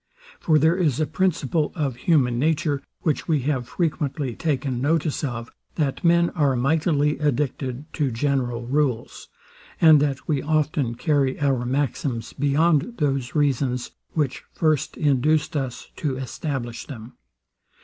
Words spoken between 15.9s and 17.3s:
to establish them.